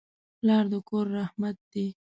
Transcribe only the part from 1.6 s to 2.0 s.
دی.